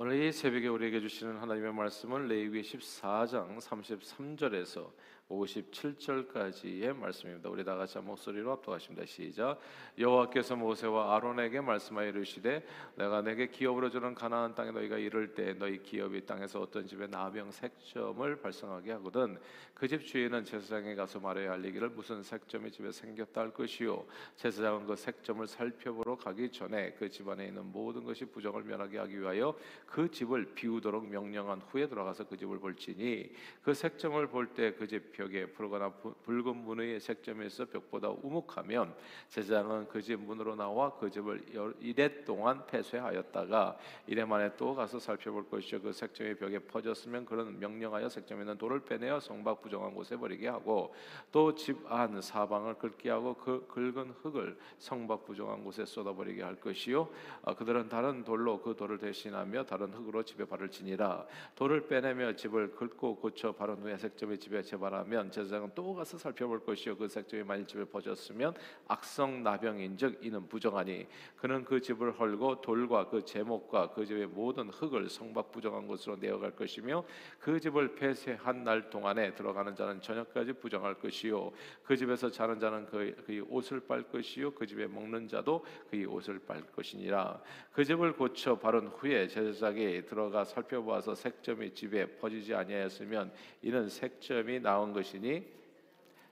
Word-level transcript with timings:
오늘 0.00 0.22
이 0.22 0.30
새벽에 0.30 0.68
우리에게 0.68 1.00
주시는 1.00 1.38
하나님의 1.38 1.74
말씀은 1.74 2.28
레위기 2.28 2.62
14장 2.62 3.58
33절에서 3.58 4.92
57절까지의 5.28 6.96
말씀입니다. 6.96 7.50
우리 7.50 7.62
다 7.62 7.76
같이 7.76 7.98
목소리로 7.98 8.50
합독하십니다. 8.52 9.04
시작. 9.06 9.60
여호와께서 9.98 10.56
모세와 10.56 11.16
아론에게 11.16 11.60
말씀하여 11.60 12.08
이르시되 12.08 12.64
내가 12.96 13.20
내게 13.20 13.48
기업으로 13.48 13.90
주는 13.90 14.14
가나안 14.14 14.54
땅에 14.54 14.70
너희가 14.70 14.96
이를 14.96 15.34
때 15.34 15.52
너희 15.54 15.82
기업이 15.82 16.24
땅에서 16.24 16.60
어떤 16.60 16.86
집에 16.86 17.06
나병 17.06 17.50
색점을 17.50 18.40
발생하게 18.40 18.92
하거든 18.92 19.38
그 19.74 19.88
집 19.88 20.04
주인은 20.04 20.44
제사장에 20.44 20.94
가서 20.96 21.18
말하여 21.18 21.52
알리기를 21.52 21.90
무슨 21.90 22.22
색점이 22.22 22.70
집에 22.70 22.92
생겼다 22.92 23.40
할 23.40 23.54
것이요 23.54 24.04
제사장은 24.36 24.86
그 24.86 24.96
색점을 24.96 25.46
살펴보러 25.46 26.16
가기 26.16 26.50
전에 26.50 26.92
그 26.98 27.08
집안에 27.08 27.46
있는 27.46 27.64
모든 27.72 28.04
것이 28.04 28.24
부정을 28.26 28.64
면하게 28.64 28.98
하기 28.98 29.20
위하여 29.20 29.56
그 29.86 30.10
집을 30.10 30.54
비우도록 30.54 31.08
명령한 31.08 31.62
후에 31.62 31.88
들어가서 31.88 32.24
그 32.28 32.36
집을 32.36 32.58
볼지니 32.58 33.30
그 33.62 33.72
색점을 33.72 34.26
볼 34.26 34.48
때 34.54 34.72
그집 34.72 35.12
벽에 35.18 35.46
푸르거나 35.46 35.90
붉은 35.90 36.56
문의 36.58 37.00
색점에서 37.00 37.64
벽보다 37.66 38.08
우묵하면 38.08 38.94
제사장은 39.28 39.88
그 39.88 40.00
집 40.00 40.20
문으로 40.20 40.54
나와 40.54 40.94
그 40.96 41.10
집을 41.10 41.44
이래 41.80 42.24
동안 42.24 42.64
폐쇄하였다가 42.68 43.76
이래 44.06 44.24
만에 44.24 44.56
또 44.56 44.74
가서 44.76 45.00
살펴볼 45.00 45.50
것이요 45.50 45.82
그 45.82 45.92
색점이 45.92 46.36
벽에 46.36 46.60
퍼졌으면 46.60 47.26
그런 47.26 47.58
명령하여 47.58 48.08
색점에 48.08 48.42
있는 48.42 48.56
돌을 48.56 48.84
빼내어 48.84 49.18
성박 49.18 49.60
부정한 49.60 49.92
곳에 49.92 50.16
버리게 50.16 50.46
하고 50.48 50.94
또 51.32 51.52
집 51.54 51.76
안 51.90 52.20
사방을 52.20 52.74
긁게 52.74 53.10
하고 53.10 53.34
그 53.34 53.66
긁은 53.66 54.10
흙을 54.22 54.56
성박 54.78 55.24
부정한 55.26 55.64
곳에 55.64 55.84
쏟아버리게 55.84 56.42
할 56.42 56.54
것이요. 56.60 57.08
아, 57.42 57.54
그들은 57.54 57.88
다른 57.88 58.22
돌로 58.24 58.60
그 58.60 58.76
돌을 58.76 58.98
대신하며 58.98 59.64
다른 59.64 59.92
흙으로 59.92 60.22
집에 60.22 60.44
발을 60.44 60.70
지니라. 60.70 61.26
돌을 61.56 61.88
빼내며 61.88 62.36
집을 62.36 62.72
긁고 62.72 63.16
고쳐 63.16 63.52
바른 63.52 63.76
후에 63.76 63.96
색점이 63.96 64.38
집에 64.38 64.62
재발하 64.62 65.04
면 65.08 65.30
제사장은 65.30 65.70
또 65.74 65.94
가서 65.94 66.18
살펴볼 66.18 66.64
것이요. 66.64 66.96
그 66.96 67.08
색점이 67.08 67.42
만일 67.42 67.66
집에 67.66 67.84
퍼졌으면 67.84 68.54
악성 68.86 69.42
나병인즉 69.42 70.18
이는 70.22 70.46
부정하니 70.48 71.06
그는 71.36 71.64
그 71.64 71.80
집을 71.80 72.18
헐고 72.18 72.60
돌과 72.60 73.08
그 73.08 73.24
제목과 73.24 73.90
그 73.90 74.04
집의 74.04 74.26
모든 74.26 74.68
흙을 74.68 75.08
성박 75.08 75.50
부정한 75.50 75.86
곳으로 75.86 76.16
내어갈 76.16 76.54
것이며 76.54 77.04
그 77.38 77.58
집을 77.58 77.94
폐쇄한 77.94 78.64
날 78.64 78.90
동안에 78.90 79.34
들어가는 79.34 79.74
자는 79.74 80.00
저녁까지 80.00 80.54
부정할 80.54 80.94
것이요. 80.94 81.50
그 81.82 81.96
집에서 81.96 82.30
자는 82.30 82.58
자는 82.58 82.86
그, 82.86 83.14
그의 83.26 83.40
옷을 83.48 83.80
빨 83.80 84.02
것이요. 84.02 84.52
그 84.52 84.66
집에 84.66 84.86
먹는 84.86 85.28
자도 85.28 85.64
그의 85.90 86.04
옷을 86.04 86.38
빨 86.40 86.62
것이니라. 86.72 87.40
그 87.72 87.84
집을 87.84 88.12
고쳐 88.14 88.58
바른 88.58 88.88
후에 88.88 89.28
제사장이 89.28 90.06
들어가 90.06 90.44
살펴보아서 90.44 91.14
색점이 91.14 91.74
집에 91.74 92.06
퍼지지 92.18 92.54
아니하였으면 92.54 93.32
이는 93.62 93.88
색점이 93.88 94.60
나온 94.60 94.92
것 94.92 94.97
이니 95.00 95.46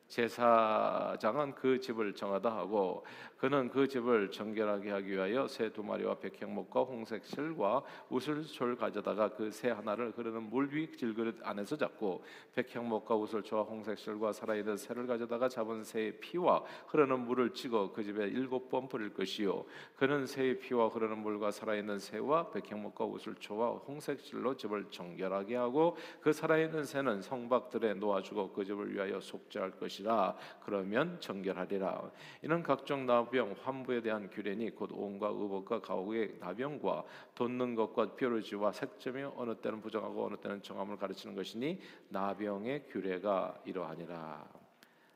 제사장은 0.09 1.55
그 1.55 1.81
집을 1.81 2.15
정하다 2.15 2.57
하고 2.57 3.05
그는 3.37 3.69
그 3.69 3.87
집을 3.87 4.31
정결하게 4.31 4.91
하기 4.91 5.11
위하여 5.11 5.47
새 5.47 5.69
두 5.69 5.83
마리와 5.83 6.19
백향목과 6.19 6.81
홍색 6.83 7.25
실과 7.25 7.83
우슬초를 8.09 8.77
가져다가 8.77 9.29
그 9.31 9.51
새 9.51 9.71
하나를 9.71 10.13
흐르는 10.17 10.45
물 10.51 10.69
위 10.73 10.91
질그릇 10.97 11.39
안에서 11.43 11.77
잡고 11.77 12.25
백향목과 12.55 13.15
우슬초와 13.15 13.63
홍색 13.65 13.99
실과 13.99 14.33
살아있는 14.33 14.77
새를 14.77 15.07
가져다가 15.07 15.49
잡은 15.49 15.85
새의 15.85 16.19
피와 16.19 16.65
흐르는 16.89 17.21
물을 17.27 17.53
찍어 17.53 17.93
그 17.93 18.03
집에 18.03 18.25
일곱 18.27 18.69
번 18.69 18.89
뿌릴 18.89 19.13
것이요. 19.13 19.65
그는 19.97 20.27
새의 20.27 20.59
피와 20.59 20.89
흐르는 20.89 21.19
물과 21.19 21.51
살아있는 21.51 21.99
새와 21.99 22.51
백향목과 22.51 23.05
우슬초와 23.05 23.79
홍색 23.87 24.21
실로 24.21 24.57
집을 24.57 24.87
정결하게 24.91 25.57
하고 25.57 25.97
그 26.21 26.33
살아있는 26.33 26.85
새는 26.85 27.23
성박들에 27.23 27.95
놓아주고 27.95 28.53
그 28.53 28.65
집을 28.65 28.95
위하여 28.95 29.21
속죄할 29.21 29.73
것이라. 29.73 30.37
그러면 30.65 31.21
정결하리라. 31.21 32.11
이는 32.43 32.63
각종 32.63 33.07
나 33.07 33.26
나병, 33.27 33.57
환부에 33.63 34.01
대한 34.01 34.31
규례니 34.31 34.71
곧 34.71 34.91
온과 34.93 35.29
의복과 35.29 35.81
가옥의 35.81 36.37
나병과 36.39 37.05
돋는 37.35 37.75
것과 37.75 38.15
뾰루지와 38.15 38.73
색점이 38.73 39.23
어느 39.37 39.57
때는 39.57 39.81
부정하고 39.81 40.27
어느 40.27 40.37
때는 40.37 40.63
정함을 40.63 40.97
가르치는 40.97 41.35
것이니 41.35 41.81
나병의 42.09 42.87
규례가 42.87 43.61
이러하니라. 43.65 44.49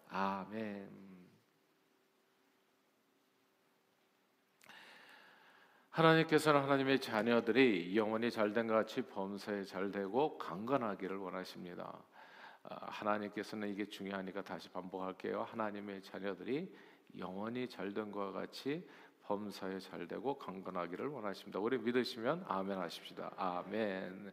아멘. 0.08 1.10
하나님께서는 5.90 6.62
하나님의 6.62 7.00
자녀들이 7.00 7.96
영원히 7.96 8.30
잘된 8.30 8.66
것 8.66 8.74
같이 8.74 9.02
범사에 9.02 9.64
잘되고 9.64 10.38
강건하기를 10.38 11.16
원하십니다. 11.16 12.02
아, 12.62 12.86
하나님께서는 12.86 13.68
이게 13.68 13.86
중요하니까 13.88 14.42
다시 14.42 14.68
반복할게요. 14.68 15.42
하나님의 15.42 16.02
자녀들이 16.02 16.72
영원히 17.18 17.68
잘된 17.68 18.10
것과 18.10 18.32
같이 18.32 18.86
범사에 19.22 19.78
잘되고 19.78 20.38
강건하기를 20.38 21.06
원하십니다. 21.06 21.60
우리 21.60 21.78
믿으시면 21.78 22.44
아멘 22.48 22.78
하십시다. 22.78 23.32
아멘. 23.36 24.32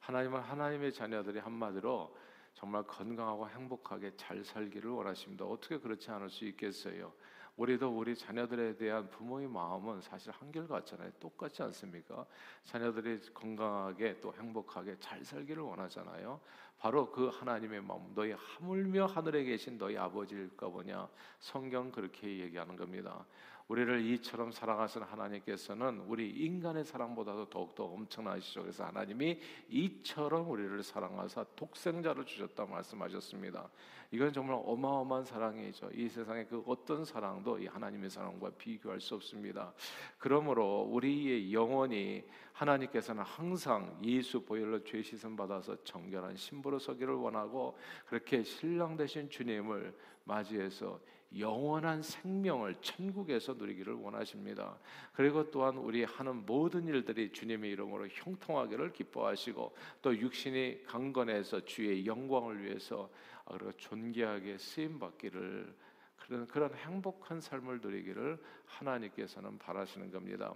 하나님은 0.00 0.40
하나님의 0.40 0.92
자녀들이 0.92 1.38
한마디로 1.38 2.14
정말 2.52 2.82
건강하고 2.84 3.48
행복하게 3.48 4.12
잘 4.16 4.44
살기를 4.44 4.90
원하십니다. 4.90 5.44
어떻게 5.44 5.78
그렇지 5.78 6.10
않을 6.10 6.28
수 6.30 6.44
있겠어요? 6.44 7.12
우리도 7.56 7.96
우리 7.96 8.16
자녀들에 8.16 8.76
대한 8.76 9.08
부모의 9.10 9.48
마음은 9.48 10.00
사실 10.00 10.32
한결같잖아요. 10.32 11.12
똑같지 11.20 11.62
않습니까? 11.62 12.26
자녀들이 12.64 13.20
건강하게 13.32 14.20
또 14.20 14.34
행복하게 14.34 14.96
잘 14.98 15.24
살기를 15.24 15.62
원하잖아요. 15.62 16.40
바로 16.78 17.10
그 17.10 17.28
하나님의 17.28 17.80
마음, 17.82 18.12
너희 18.14 18.32
하물며 18.32 19.06
하늘에 19.06 19.44
계신 19.44 19.78
너희 19.78 19.96
아버지일까 19.96 20.68
보냐. 20.68 21.08
성경 21.38 21.92
그렇게 21.92 22.40
얘기하는 22.40 22.76
겁니다. 22.76 23.24
우리를 23.68 24.04
이처럼 24.12 24.50
사랑하시는 24.50 25.06
하나님께서는 25.06 26.00
우리 26.06 26.28
인간의 26.28 26.84
사랑보다도 26.84 27.48
더욱더 27.48 27.84
엄청나시죠. 27.84 28.60
그래서 28.60 28.84
하나님이 28.84 29.40
이처럼 29.70 30.50
우리를 30.50 30.82
사랑하사 30.82 31.44
독생자를 31.56 32.26
주셨다 32.26 32.66
말씀하셨습니다. 32.66 33.70
이건 34.10 34.32
정말 34.32 34.60
어마어마한 34.64 35.24
사랑이죠. 35.24 35.90
이 35.94 36.08
세상의 36.08 36.46
그 36.46 36.62
어떤 36.66 37.06
사랑도 37.06 37.58
이 37.58 37.66
하나님의 37.66 38.10
사랑과 38.10 38.50
비교할 38.50 39.00
수 39.00 39.14
없습니다. 39.14 39.72
그러므로 40.18 40.82
우리의 40.82 41.52
영혼이 41.52 42.22
하나님께서는 42.52 43.22
항상 43.22 43.98
예수 44.04 44.44
보혈로 44.44 44.84
죄 44.84 45.02
씻음 45.02 45.36
받아서 45.36 45.82
정결한 45.84 46.36
신부로 46.36 46.78
서기를 46.78 47.14
원하고 47.14 47.76
그렇게 48.06 48.42
신랑 48.42 48.96
되신 48.96 49.30
주님을 49.30 49.96
맞이해서 50.24 51.00
영원한 51.38 52.02
생명을 52.02 52.76
천국에서 52.80 53.54
누리기를 53.54 53.94
원하십니다. 53.94 54.78
그리고 55.12 55.50
또한 55.50 55.76
우리 55.76 56.04
하는 56.04 56.44
모든 56.46 56.86
일들이 56.86 57.32
주님의 57.32 57.70
이름으로 57.72 58.08
형통하기를 58.08 58.92
기뻐하시고 58.92 59.76
또 60.02 60.16
육신이 60.16 60.84
강건해서 60.84 61.64
주의 61.64 62.06
영광을 62.06 62.62
위해서 62.64 63.10
그리고 63.46 63.72
존귀하게 63.72 64.58
쓰임 64.58 64.98
받기를 64.98 65.74
그런 66.16 66.46
그런 66.46 66.74
행복한 66.74 67.40
삶을 67.40 67.80
누리기를 67.80 68.38
하나님께서는 68.66 69.58
바라시는 69.58 70.10
겁니다. 70.10 70.54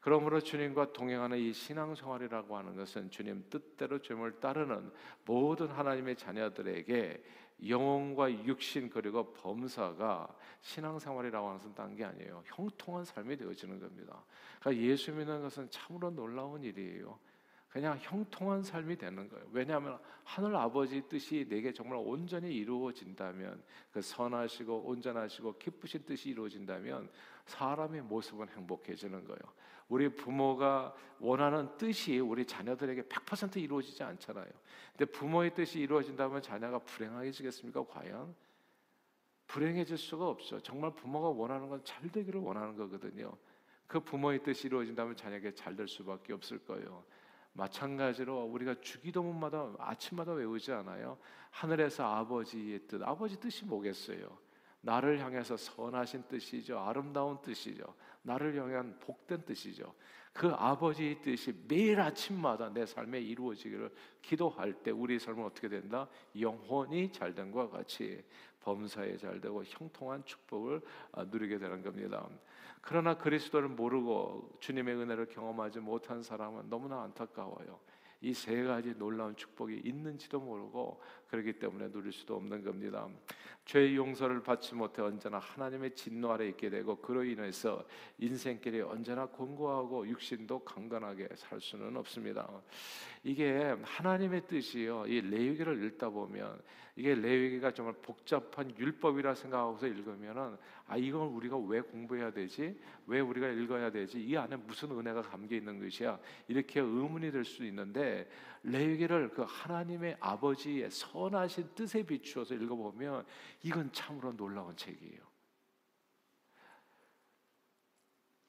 그러므로 0.00 0.40
주님과 0.40 0.92
동행하는 0.92 1.38
이 1.38 1.52
신앙생활이라고 1.52 2.56
하는 2.56 2.76
것은 2.76 3.10
주님 3.10 3.44
뜻대로 3.50 4.00
주님을 4.00 4.40
따르는 4.40 4.90
모든 5.24 5.68
하나님의 5.68 6.16
자녀들에게 6.16 7.22
영혼과 7.66 8.30
육신 8.44 8.88
그리고 8.90 9.32
범사가 9.32 10.28
신앙생활이라고 10.60 11.46
하는 11.48 11.58
것은 11.58 11.74
딴 11.74 11.96
게 11.96 12.04
아니에요. 12.04 12.42
형통한 12.46 13.04
삶이 13.04 13.36
되어지는 13.36 13.80
겁니다. 13.80 14.22
그러니까 14.60 14.84
예수 14.84 15.12
믿는 15.12 15.42
것은 15.42 15.68
참으로 15.70 16.10
놀라운 16.10 16.62
일이에요. 16.62 17.18
그냥 17.68 17.98
형통한 18.00 18.62
삶이 18.62 18.96
되는 18.96 19.28
거예요. 19.28 19.46
왜냐하면 19.52 19.98
하늘 20.24 20.56
아버지 20.56 21.02
뜻이 21.02 21.46
내게 21.48 21.72
정말 21.72 21.98
온전히 21.98 22.54
이루어진다면 22.54 23.62
그 23.92 24.00
선하시고 24.00 24.84
온전하시고 24.86 25.58
기쁘신 25.58 26.04
뜻이 26.06 26.30
이루어진다면 26.30 27.10
사람의 27.46 28.02
모습은 28.02 28.48
행복해지는 28.48 29.24
거예요. 29.24 29.40
우리 29.88 30.08
부모가 30.08 30.94
원하는 31.18 31.76
뜻이 31.76 32.18
우리 32.18 32.44
자녀들에게 32.44 33.02
100% 33.02 33.56
이루어지지 33.56 34.02
않잖아요. 34.02 34.46
근데 34.96 35.10
부모의 35.10 35.54
뜻이 35.54 35.80
이루어진다면 35.80 36.42
자녀가 36.42 36.78
불행하게지겠습니까? 36.78 37.84
과연 37.86 38.34
불행해질 39.46 39.96
수가 39.96 40.28
없죠. 40.28 40.60
정말 40.60 40.94
부모가 40.94 41.28
원하는 41.28 41.68
건 41.68 41.82
잘 41.84 42.10
되기를 42.10 42.40
원하는 42.40 42.76
거거든요. 42.76 43.32
그 43.86 43.98
부모의 44.00 44.42
뜻이 44.42 44.66
이루어진다면 44.66 45.16
자녀에게 45.16 45.54
잘 45.54 45.74
될 45.74 45.88
수밖에 45.88 46.34
없을 46.34 46.58
거예요. 46.58 47.04
마찬가지로 47.54 48.44
우리가 48.44 48.74
주기도문마다 48.80 49.74
아침마다 49.78 50.32
외우지 50.32 50.70
않아요. 50.72 51.18
하늘에서 51.50 52.04
아버지의 52.04 52.80
뜻, 52.86 53.02
아버지 53.02 53.40
뜻이 53.40 53.64
뭐겠어요? 53.64 54.38
나를 54.82 55.18
향해서 55.18 55.56
선하신 55.56 56.24
뜻이죠. 56.28 56.78
아름다운 56.78 57.40
뜻이죠. 57.40 57.82
나를 58.22 58.56
향한 58.56 58.98
복된 59.00 59.44
뜻이죠. 59.44 59.94
그 60.32 60.48
아버지의 60.48 61.20
뜻이 61.20 61.52
매일 61.66 62.00
아침마다 62.00 62.68
내 62.72 62.86
삶에 62.86 63.20
이루어지기를 63.20 63.90
기도할 64.22 64.72
때 64.72 64.90
우리 64.90 65.18
삶은 65.18 65.44
어떻게 65.44 65.68
된다? 65.68 66.08
영혼이 66.38 67.10
잘된 67.12 67.50
것과 67.50 67.78
같이 67.78 68.22
범사에 68.60 69.16
잘되고 69.16 69.64
형통한 69.64 70.24
축복을 70.24 70.80
아, 71.12 71.24
누리게 71.24 71.58
되는 71.58 71.82
겁니다. 71.82 72.28
그러나 72.80 73.16
그리스도를 73.16 73.68
모르고 73.68 74.58
주님의 74.60 74.94
은혜를 74.94 75.26
경험하지 75.26 75.80
못한 75.80 76.22
사람은 76.22 76.68
너무나 76.68 77.02
안타까워요. 77.02 77.80
이 78.20 78.32
세 78.34 78.64
가지 78.64 78.94
놀라운 78.96 79.36
축복이 79.36 79.82
있는지도 79.84 80.40
모르고 80.40 81.00
그렇기 81.28 81.54
때문에 81.54 81.90
누릴 81.90 82.12
수도 82.12 82.36
없는 82.36 82.62
겁니다. 82.64 83.06
죄의 83.66 83.96
용서를 83.96 84.42
받지 84.42 84.74
못해 84.74 85.02
언제나 85.02 85.38
하나님의 85.38 85.94
진노 85.94 86.32
아래 86.32 86.48
있게 86.48 86.70
되고 86.70 86.96
그로 86.96 87.22
인해서 87.22 87.84
인생길이 88.18 88.80
언제나 88.80 89.26
공고하고 89.26 90.08
육신도 90.08 90.60
강건하게 90.60 91.28
살 91.34 91.60
수는 91.60 91.94
없습니다. 91.98 92.48
이게 93.24 93.76
하나님의 93.82 94.46
뜻이요. 94.46 95.04
이 95.06 95.20
레위기를 95.20 95.84
읽다 95.84 96.08
보면 96.08 96.58
이게 96.96 97.14
레위기가 97.14 97.72
정말 97.72 97.94
복잡한 98.00 98.74
율법이라 98.76 99.34
생각하고서 99.34 99.86
읽으면은 99.86 100.56
아 100.86 100.96
이걸 100.96 101.28
우리가 101.28 101.58
왜 101.58 101.80
공부해야 101.80 102.32
되지? 102.32 102.76
왜 103.06 103.20
우리가 103.20 103.48
읽어야 103.48 103.90
되지? 103.90 104.18
이 104.20 104.36
안에 104.36 104.56
무슨 104.56 104.90
은혜가 104.92 105.22
담겨 105.22 105.54
있는 105.54 105.78
것이야? 105.78 106.18
이렇게 106.48 106.80
의문이 106.80 107.30
될 107.30 107.44
수 107.44 107.64
있는데 107.64 108.28
레위기를 108.62 109.28
그 109.30 109.44
하나님의 109.46 110.16
아버지의 110.18 110.90
선하신 111.18 111.74
뜻에 111.74 112.04
비추어서 112.04 112.54
읽어보면 112.54 113.26
이건 113.62 113.92
참으로 113.92 114.32
놀라운 114.36 114.76
책이에요. 114.76 115.26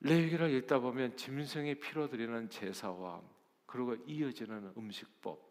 레위기를 0.02 0.52
읽다 0.52 0.80
보면 0.80 1.18
짐승의 1.18 1.80
피로 1.80 2.08
드리는 2.08 2.50
제사와 2.50 3.22
그리고 3.66 3.96
이어지는 3.96 4.74
음식법 4.78 5.50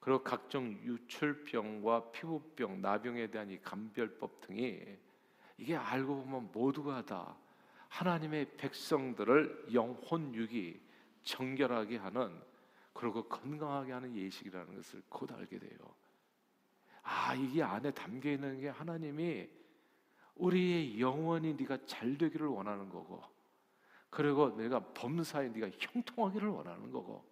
그리고 0.00 0.22
각종 0.22 0.72
유출병과 0.82 2.12
피부병, 2.12 2.80
나병에 2.80 3.30
대한 3.30 3.50
이 3.50 3.60
감별법 3.60 4.40
등이 4.42 4.98
이게 5.58 5.74
알고 5.74 6.22
보면 6.22 6.50
모두가 6.52 7.04
다 7.04 7.36
하나님의 7.88 8.56
백성들을 8.56 9.68
영혼 9.72 10.34
육이 10.34 10.80
정결하게 11.22 11.96
하는 11.96 12.40
그리고 12.92 13.26
건강하게 13.26 13.92
하는 13.92 14.14
예식이라는 14.14 14.76
것을 14.76 15.02
곧 15.08 15.32
알게 15.32 15.58
돼요. 15.58 15.78
아, 17.08 17.34
이게 17.34 17.62
안에 17.62 17.92
담겨 17.92 18.28
있는 18.30 18.60
게 18.60 18.68
하나님이 18.68 19.48
우리의 20.34 21.00
영혼이 21.00 21.54
네가 21.54 21.86
잘 21.86 22.18
되기를 22.18 22.48
원하는 22.48 22.88
거고 22.88 23.22
그리고 24.10 24.54
내가 24.56 24.80
범사에 24.92 25.48
네가 25.50 25.70
형통하기를 25.78 26.48
원하는 26.48 26.90
거고 26.90 27.24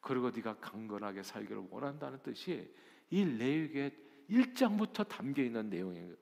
그리고 0.00 0.30
네가 0.30 0.58
강건하게 0.58 1.24
살기를 1.24 1.66
원한다는 1.68 2.22
뜻이 2.22 2.72
이 3.10 3.24
레위기의 3.24 3.92
1장부터 4.30 5.08
담겨 5.08 5.42
있는 5.42 5.68
내용이에요. 5.68 6.14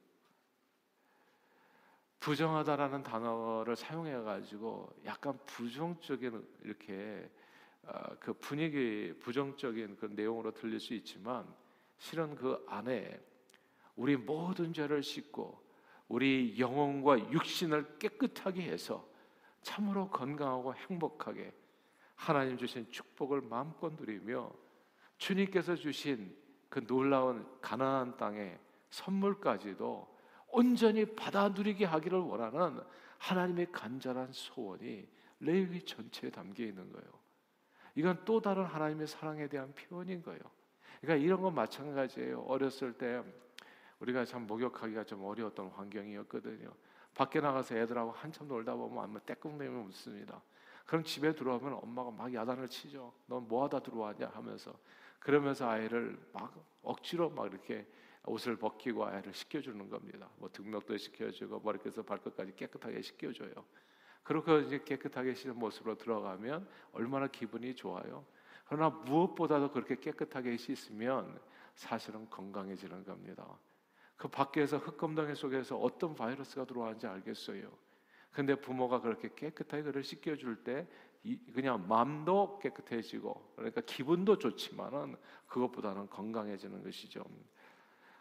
부정하다라는 2.21 3.03
단어를 3.03 3.77
사용해 3.77 4.23
가지고 4.23 4.91
약간 5.05 5.39
부정적인 5.45 6.47
이렇게 6.63 7.31
어, 7.83 8.17
그 8.19 8.33
분위기 8.33 9.13
부정적인 9.21 9.97
그 9.97 10.07
내용으로 10.07 10.51
들릴 10.53 10.81
수 10.81 10.95
있지만 10.95 11.47
실은 11.99 12.35
그 12.35 12.65
안에 12.69 13.21
우리 13.97 14.17
모든 14.17 14.73
죄를 14.73 15.03
씻고 15.03 15.63
우리 16.09 16.59
영혼과 16.59 17.19
육신을 17.31 17.99
깨끗하게 17.99 18.63
해서 18.63 19.07
참으로 19.63 20.09
건강하고 20.11 20.75
행복하게 20.75 21.53
하나님 22.15 22.57
주신 22.57 22.91
축복을 22.91 23.41
마음껏 23.43 23.93
누리며 23.95 24.53
주님께서 25.19 25.77
주신 25.77 26.37
그 26.69 26.87
놀라운 26.87 27.47
가나안 27.61 28.17
땅의 28.17 28.59
선물까지도 28.91 30.15
온전히 30.49 31.05
받아 31.05 31.49
누리게 31.49 31.85
하기를 31.85 32.19
원하는 32.19 32.81
하나님의 33.19 33.73
간절한 33.73 34.33
소원이 34.33 35.09
레위 35.41 35.85
전체에 35.85 36.31
담겨 36.31 36.63
있는 36.63 36.93
거예요. 36.93 37.09
이건 37.97 38.25
또 38.25 38.41
다른 38.41 38.65
하나님의 38.65 39.07
사랑에 39.07 39.49
대한 39.49 39.73
표현인 39.75 40.23
거예요. 40.23 40.41
그러니까 41.05 41.17
이런 41.17 41.43
건 41.43 41.55
마찬가지예요. 41.55 42.41
어렸을 42.49 42.95
때 42.95 43.23
우리가 44.01 44.25
참 44.25 44.47
목욕하기가 44.47 45.05
좀 45.05 45.23
어려웠던 45.23 45.69
환경이었거든요. 45.69 46.73
밖에 47.15 47.41
나가서 47.41 47.77
애들하고 47.77 48.11
한참 48.11 48.49
놀다 48.49 48.75
보면 48.75 49.05
아마 49.05 49.21
떼꿍대면 49.21 49.85
웃습니다. 49.87 50.43
그럼 50.87 51.05
집에 51.05 51.35
들어오면 51.35 51.75
엄마가 51.75 52.11
막 52.11 52.33
야단을 52.33 52.69
치죠. 52.69 53.13
넌 53.27 53.47
뭐하다 53.47 53.81
들어왔냐 53.81 54.31
하면서 54.35 54.75
그러면서 55.21 55.69
아이를 55.69 56.19
막 56.33 56.55
억지로 56.83 57.31
막 57.31 57.47
이렇게 57.47 57.87
옷을 58.27 58.57
벗기고 58.57 59.05
아이를 59.05 59.33
씻겨주는 59.35 59.89
겁니다. 59.91 60.29
뭐 60.39 60.49
등록도 60.51 60.97
씻겨주고 60.97 61.61
머리끝에서 61.61 62.03
발끝까지 62.03 62.57
깨끗하게 62.57 63.03
씻겨줘요. 63.03 63.53
그렇게 64.23 64.61
이제 64.61 64.83
깨끗하게 64.83 65.35
씻은 65.35 65.59
모습으로 65.59 65.97
들어가면 65.99 66.67
얼마나 66.93 67.27
기분이 67.27 67.75
좋아요. 67.75 68.25
그러나 68.65 68.91
무엇보다도 68.91 69.71
그렇게 69.71 69.97
깨끗하게 69.97 70.57
씻으면 70.57 71.39
사실은 71.75 72.29
건강해지는 72.31 73.05
겁니다. 73.05 73.47
그 74.17 74.29
밖에서 74.29 74.79
흙검덩이 74.79 75.35
속에서 75.35 75.77
어떤 75.77 76.15
바이러스가 76.15 76.65
들어왔는지 76.65 77.07
알겠어요. 77.07 77.71
근데 78.31 78.55
부모가 78.55 79.01
그렇게 79.01 79.31
깨끗하게 79.35 79.83
그를 79.85 80.03
씻겨줄 80.03 80.65
때 80.65 80.87
그냥 81.55 81.87
마음도 81.89 82.59
깨끗해지고 82.59 83.55
그러니까 83.57 83.81
기분도 83.83 84.39
좋지만은 84.39 85.17
그것보다는 85.47 86.09
건강해지는 86.11 86.83
것이죠. 86.83 87.25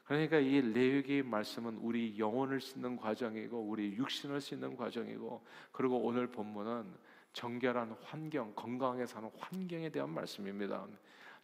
그러니까 0.05 0.37
이 0.37 0.61
레위기 0.61 1.23
말씀은 1.23 1.77
우리 1.77 2.17
영혼을 2.19 2.61
씻는 2.61 2.97
과정이고 2.97 3.57
우리 3.57 3.95
육신을 3.95 4.41
씻는 4.41 4.75
과정이고 4.75 5.43
그리고 5.71 5.97
오늘 5.97 6.27
본문은 6.27 6.93
정결한 7.33 7.95
환경, 8.03 8.53
건강하게 8.55 9.05
사는 9.05 9.29
환경에 9.37 9.89
대한 9.89 10.09
말씀입니다. 10.09 10.85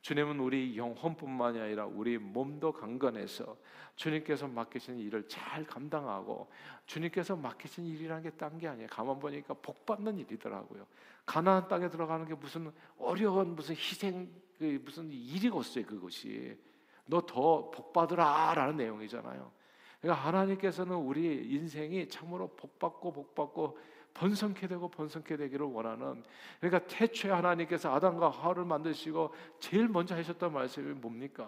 주님은 0.01 0.39
우리 0.39 0.77
영혼뿐만이 0.77 1.59
아니라 1.59 1.85
우리 1.85 2.17
몸도 2.17 2.71
강건해서 2.71 3.57
주님께서 3.97 4.47
맡기신 4.47 4.97
일을 4.97 5.27
잘 5.27 5.65
감당하고 5.65 6.49
주님께서 6.85 7.35
맡기신 7.35 7.85
일이라는 7.85 8.23
게 8.23 8.29
딴 8.37 8.57
게 8.57 8.67
아니에요. 8.69 8.87
가만 8.89 9.19
보니까 9.19 9.53
복 9.55 9.85
받는 9.85 10.17
일이더라고요. 10.19 10.85
가나안 11.25 11.67
땅에 11.67 11.89
들어가는 11.89 12.25
게 12.25 12.33
무슨 12.33 12.71
어려운 12.97 13.55
무슨 13.55 13.75
희생 13.75 14.31
그 14.57 14.81
무슨 14.85 15.11
일이겠어요 15.11 15.85
그것이. 15.85 16.57
너 17.05 17.19
더 17.21 17.69
복 17.71 17.91
받으라라는 17.91 18.77
내용이잖아요. 18.77 19.51
그러니까 19.99 20.25
하나님께서는 20.27 20.95
우리 20.95 21.45
인생이 21.55 22.07
참으로 22.07 22.47
복 22.55 22.79
받고 22.79 23.11
복 23.11 23.35
받고 23.35 23.77
번성케 24.13 24.67
되고 24.67 24.89
번성케 24.89 25.37
되기를 25.37 25.65
원하는 25.65 26.23
그러니까 26.59 26.87
태초에 26.87 27.31
하나님께서 27.31 27.93
아담과 27.93 28.29
하와를 28.29 28.65
만드시고 28.65 29.33
제일 29.59 29.87
먼저 29.87 30.15
하셨던 30.15 30.53
말씀이 30.53 30.93
뭡니까? 30.93 31.47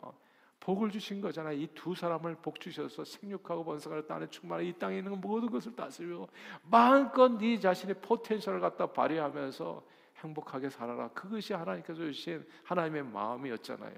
복을 0.61 0.91
주신 0.91 1.21
거잖아요. 1.21 1.57
이 1.57 1.67
두 1.73 1.95
사람을 1.95 2.35
복 2.35 2.59
주셔서 2.59 3.03
생육하고 3.03 3.65
번성하는 3.65 4.07
땅에 4.07 4.27
충만한 4.27 4.65
이 4.65 4.73
땅에 4.73 4.99
있는 4.99 5.19
모든 5.19 5.49
것을 5.49 5.75
다스리고 5.75 6.29
마음껏 6.63 7.29
네 7.37 7.59
자신의 7.59 7.95
포텐셜을 8.01 8.59
갖다 8.59 8.85
발휘하면서 8.85 9.83
행복하게 10.17 10.69
살아라. 10.69 11.09
그것이 11.09 11.53
하나님께서 11.53 11.99
주신 11.99 12.45
하나님의 12.63 13.03
마음이었잖아요. 13.03 13.95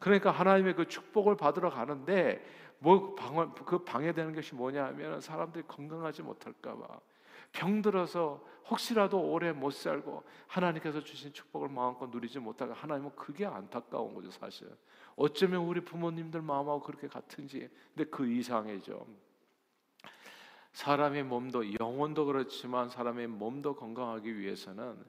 그러니까 0.00 0.32
하나님의 0.32 0.74
그 0.74 0.88
축복을 0.88 1.36
받으러 1.36 1.70
가는데 1.70 2.44
뭐 2.80 3.14
방, 3.14 3.54
그 3.54 3.78
방해되는 3.84 4.34
것이 4.34 4.56
뭐냐 4.56 4.86
하면 4.86 5.20
사람들이 5.20 5.64
건강하지 5.68 6.22
못할까 6.22 6.76
봐 6.76 7.00
병들어서 7.52 8.44
혹시라도 8.68 9.20
오래 9.20 9.52
못 9.52 9.72
살고 9.72 10.22
하나님께서 10.46 11.00
주신 11.00 11.32
축복을 11.32 11.68
마음껏 11.68 12.08
누리지 12.08 12.38
못하고 12.38 12.72
하나님은 12.72 13.14
그게 13.16 13.44
안타까운 13.44 14.14
거죠 14.14 14.30
사실. 14.30 14.68
어쩌면 15.16 15.62
우리 15.62 15.80
부모님들 15.80 16.40
마음하고 16.42 16.80
그렇게 16.82 17.08
같은지. 17.08 17.68
근데 17.94 18.08
그 18.10 18.26
이상이죠. 18.26 19.06
사람의 20.72 21.24
몸도 21.24 21.78
영혼도 21.78 22.24
그렇지만 22.26 22.88
사람의 22.88 23.26
몸도 23.26 23.76
건강하기 23.76 24.38
위해서는 24.38 25.04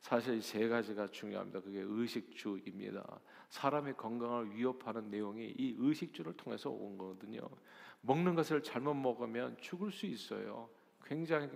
사실 0.00 0.42
세 0.42 0.68
가지가 0.68 1.08
중요합니다. 1.08 1.60
그게 1.60 1.80
의식주입니다. 1.80 3.20
사람의 3.48 3.96
건강을 3.96 4.54
위협하는 4.56 5.10
내용이 5.10 5.54
이 5.56 5.76
의식주를 5.78 6.34
통해서 6.34 6.70
온 6.70 6.96
거거든요. 6.98 7.40
먹는 8.02 8.34
것을 8.34 8.62
잘못 8.62 8.94
먹으면 8.94 9.56
죽을 9.60 9.90
수 9.90 10.06
있어요. 10.06 10.68
굉장히 11.04 11.48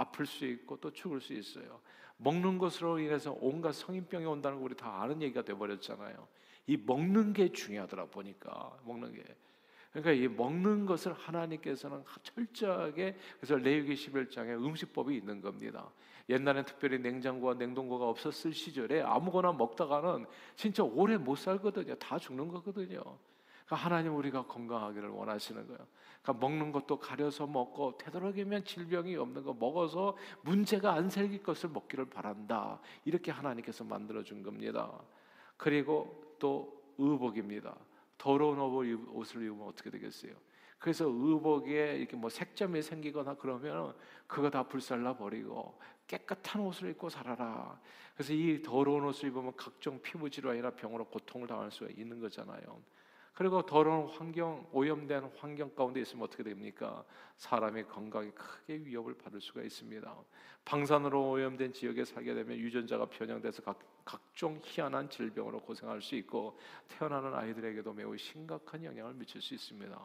아플 0.00 0.24
수 0.24 0.46
있고 0.46 0.78
또 0.80 0.90
죽을 0.90 1.20
수 1.20 1.34
있어요. 1.34 1.80
먹는 2.16 2.58
것으로 2.58 2.98
인해서 2.98 3.36
온갖 3.40 3.72
성인병이 3.72 4.24
온다는 4.24 4.58
거 4.58 4.64
우리 4.64 4.74
다 4.74 5.02
아는 5.02 5.20
얘기가 5.22 5.42
돼 5.42 5.54
버렸잖아요. 5.54 6.26
이 6.66 6.76
먹는 6.76 7.32
게 7.32 7.52
중요하더라 7.52 8.06
보니까 8.06 8.78
먹는 8.84 9.12
게. 9.12 9.22
그러니까 9.92 10.12
이 10.12 10.28
먹는 10.28 10.86
것을 10.86 11.12
하나님께서는 11.12 12.04
철저하게 12.22 13.16
그래서 13.38 13.56
레위기 13.56 13.94
11장에 13.94 14.50
음식법이 14.50 15.16
있는 15.16 15.40
겁니다. 15.40 15.90
옛날엔 16.28 16.64
특별히 16.64 16.98
냉장고와 16.98 17.54
냉동고가 17.54 18.08
없었을 18.08 18.52
시절에 18.52 19.02
아무거나 19.02 19.52
먹다가는 19.52 20.26
진짜 20.54 20.84
오래 20.84 21.16
못 21.16 21.36
살거든요. 21.36 21.96
다 21.96 22.18
죽는 22.18 22.48
거거든요. 22.48 23.02
그러니까 23.70 23.86
하나님 23.86 24.16
우리가 24.16 24.46
건강하기를 24.46 25.10
원하시는 25.10 25.64
거예요. 25.68 25.86
그러니까 26.22 26.44
먹는 26.44 26.72
것도 26.72 26.98
가려서 26.98 27.46
먹고 27.46 27.96
되도록이면 27.98 28.64
질병이 28.64 29.14
없는 29.14 29.44
거 29.44 29.54
먹어서 29.54 30.16
문제가 30.42 30.94
안 30.94 31.08
생길 31.08 31.40
것을 31.40 31.70
먹기를 31.70 32.06
바란다. 32.06 32.80
이렇게 33.04 33.30
하나님께서 33.30 33.84
만들어 33.84 34.24
준 34.24 34.42
겁니다. 34.42 34.90
그리고 35.56 36.34
또 36.40 36.82
의복입니다. 36.98 37.76
더러운 38.18 38.58
옷을 38.58 39.44
입으면 39.44 39.68
어떻게 39.68 39.88
되겠어요? 39.88 40.32
그래서 40.80 41.04
의복에 41.06 41.96
이렇게 41.96 42.16
뭐 42.16 42.28
색점이 42.28 42.82
생기거나 42.82 43.34
그러면 43.34 43.94
그거 44.26 44.50
다 44.50 44.64
불살라 44.64 45.16
버리고 45.16 45.78
깨끗한 46.08 46.60
옷을 46.62 46.90
입고 46.90 47.08
살아라. 47.08 47.78
그래서 48.14 48.32
이 48.32 48.60
더러운 48.62 49.04
옷을 49.04 49.28
입으면 49.28 49.52
각종 49.56 50.02
피부 50.02 50.28
질환이나 50.28 50.70
병으로 50.70 51.04
고통을 51.04 51.46
당할 51.46 51.70
수가 51.70 51.90
있는 51.96 52.18
거잖아요. 52.18 52.82
그리고 53.40 53.62
더러운 53.62 54.06
환경, 54.06 54.66
오염된 54.70 55.30
환경 55.38 55.74
가운데 55.74 55.98
있으면 56.02 56.24
어떻게 56.24 56.42
됩니까? 56.42 57.02
사람의 57.38 57.88
건강에 57.88 58.30
크게 58.32 58.84
위협을 58.84 59.14
받을 59.14 59.40
수가 59.40 59.62
있습니다. 59.62 60.14
방사능으로 60.66 61.30
오염된 61.30 61.72
지역에 61.72 62.04
살게 62.04 62.34
되면 62.34 62.58
유전자가 62.58 63.06
변형돼서 63.06 63.62
각, 63.62 63.78
각종 64.04 64.60
희한한 64.62 65.08
질병으로 65.08 65.62
고생할 65.62 66.02
수 66.02 66.16
있고 66.16 66.58
태어나는 66.88 67.34
아이들에게도 67.34 67.94
매우 67.94 68.14
심각한 68.18 68.84
영향을 68.84 69.14
미칠 69.14 69.40
수 69.40 69.54
있습니다. 69.54 69.98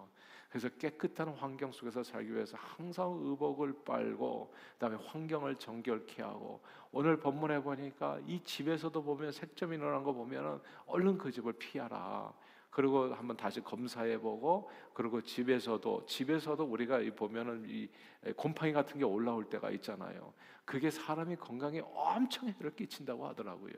그래서 0.48 0.70
깨끗한 0.70 1.28
환경 1.34 1.74
속에서 1.74 2.04
살기 2.04 2.34
위해서 2.34 2.56
항상 2.56 3.20
의복을 3.22 3.74
빨고 3.84 4.54
그다음에 4.76 4.96
환경을 5.08 5.58
정결케 5.58 6.24
하고 6.24 6.62
오늘 6.90 7.20
본문에 7.20 7.62
보니까 7.64 8.18
이 8.26 8.42
집에서도 8.46 9.04
보면 9.04 9.34
색점이 9.34 9.76
일어난 9.76 10.06
거 10.06 10.14
보면은 10.14 10.62
얼른 10.86 11.18
그 11.18 11.30
집을 11.34 11.52
피하라. 11.60 12.34
그리고 12.76 13.14
한번 13.14 13.38
다시 13.38 13.62
검사해 13.62 14.20
보고 14.20 14.70
그리고 14.94 15.22
집에서도 15.22 16.06
집에서도 16.08 16.62
우리가 16.62 17.00
보면은 17.16 17.64
이 17.70 17.90
곰팡이 18.36 18.74
같은 18.74 19.00
게 19.00 19.06
올라올 19.06 19.46
때가 19.46 19.72
있잖아요. 19.72 20.34
그게 20.66 20.92
사람이 20.92 21.38
건강에 21.38 21.82
엄청 21.94 22.50
해를 22.50 22.76
끼친다고 22.76 23.28
하더라고요. 23.28 23.72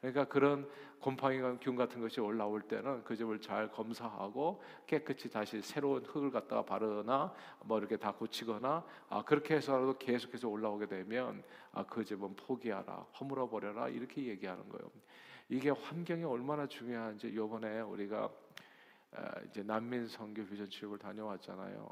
그러니까 0.00 0.24
그런 0.24 0.68
곰팡이균 0.98 1.76
같은 1.76 2.00
것이 2.00 2.20
올라올 2.20 2.62
때는 2.62 3.04
그 3.04 3.14
집을 3.14 3.40
잘 3.40 3.70
검사하고 3.70 4.60
깨끗이 4.88 5.30
다시 5.30 5.62
새로운 5.62 6.04
흙을 6.04 6.32
갖다가 6.32 6.64
바르나 6.64 7.32
뭐 7.64 7.78
이렇게 7.78 7.96
다 7.96 8.10
고치거나 8.10 8.84
아 9.08 9.22
그렇게 9.22 9.54
해서라도 9.54 9.96
계속해서 9.98 10.48
올라오게 10.48 10.86
되면 10.86 11.44
아그 11.70 12.04
집은 12.04 12.34
포기하라 12.34 13.06
허물어 13.20 13.48
버려라 13.48 13.88
이렇게 13.88 14.24
얘기하는 14.24 14.68
거예요. 14.68 14.90
이게 15.52 15.68
환경이 15.68 16.24
얼마나 16.24 16.66
중요한지 16.66 17.26
이번에 17.26 17.80
우리가 17.80 18.32
이제 19.50 19.62
난민 19.62 20.08
선교 20.08 20.46
비전 20.46 20.70
취업을 20.70 20.96
다녀왔잖아요. 20.96 21.90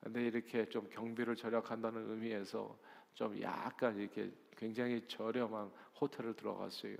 근데 0.00 0.26
이렇게 0.26 0.68
좀 0.68 0.88
경비를 0.88 1.34
절약한다는 1.34 2.08
의미에서 2.08 2.78
좀 3.14 3.42
약간 3.42 3.96
이렇게 3.96 4.30
굉장히 4.56 5.04
저렴한 5.08 5.72
호텔을 6.00 6.34
들어갔어요. 6.34 6.98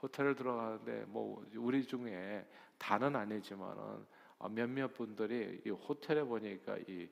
호텔을 0.00 0.34
들어가는데 0.34 1.04
뭐 1.08 1.46
우리 1.54 1.84
중에 1.84 2.46
다는 2.78 3.14
아니지만은 3.14 4.06
어, 4.38 4.48
몇몇 4.48 4.94
분들이 4.94 5.60
이 5.66 5.68
호텔에 5.68 6.22
보니까 6.22 6.78
이 6.88 7.06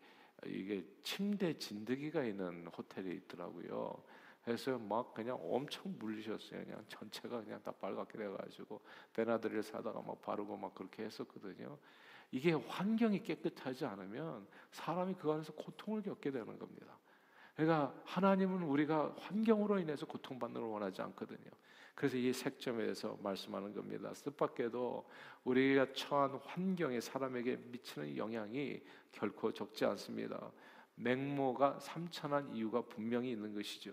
이게 0.46 0.82
침대 1.02 1.58
진드기가 1.58 2.24
있는 2.24 2.66
호텔이 2.68 3.14
있더라고요. 3.14 4.02
그래서 4.48 4.78
막 4.78 5.12
그냥 5.12 5.38
엄청 5.42 5.94
물리셨어요. 5.98 6.64
그냥 6.64 6.82
전체가 6.88 7.42
그냥 7.42 7.62
다 7.62 7.70
빨갛게 7.70 8.16
돼가지고 8.16 8.80
베나드를 9.12 9.62
사다가 9.62 10.00
막 10.00 10.22
바르고 10.22 10.56
막 10.56 10.74
그렇게 10.74 11.04
했었거든요. 11.04 11.76
이게 12.30 12.52
환경이 12.52 13.22
깨끗하지 13.24 13.84
않으면 13.84 14.46
사람이 14.70 15.16
그 15.18 15.30
안에서 15.30 15.52
고통을 15.52 16.00
겪게 16.00 16.30
되는 16.30 16.58
겁니다. 16.58 16.98
그러니까 17.56 17.94
하나님은 18.06 18.62
우리가 18.62 19.16
환경으로 19.18 19.80
인해서 19.80 20.06
고통받는 20.06 20.62
걸 20.62 20.70
원하지 20.70 21.02
않거든요. 21.02 21.50
그래서 21.94 22.16
이 22.16 22.32
색점에 22.32 22.78
대해서 22.78 23.18
말씀하는 23.22 23.74
겁니다. 23.74 24.10
뜻밖에도 24.14 25.06
우리가 25.44 25.92
처한 25.92 26.30
환경이 26.42 27.02
사람에게 27.02 27.56
미치는 27.56 28.16
영향이 28.16 28.80
결코 29.12 29.52
적지 29.52 29.84
않습니다. 29.84 30.50
맹모가 30.94 31.80
삼천한 31.80 32.54
이유가 32.54 32.80
분명히 32.80 33.32
있는 33.32 33.54
것이죠. 33.54 33.92